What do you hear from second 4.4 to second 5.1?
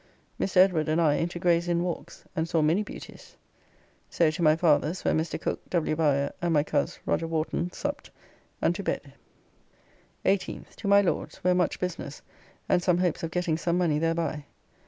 my father's,